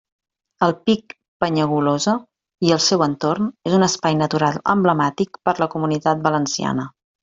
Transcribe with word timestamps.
El 0.67 0.71
pic 0.89 1.13
Penyagolosa 1.45 2.15
i 2.69 2.75
el 2.79 2.83
seu 2.87 3.05
entorn 3.09 3.53
és 3.71 3.79
un 3.81 3.89
espai 3.91 4.21
natural 4.25 4.61
emblemàtic 4.77 5.43
per 5.49 5.59
a 5.59 5.63
la 5.65 5.73
Comunitat 5.79 6.31
Valenciana. 6.31 6.93